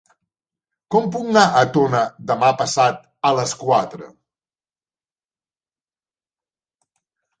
Com 0.95 1.09
puc 1.15 1.27
anar 1.33 1.43
a 1.59 1.61
Tona 1.75 1.99
demà 2.31 2.49
passat 2.61 3.05
a 3.29 3.33
les 3.41 3.53
quatre? 3.65 4.11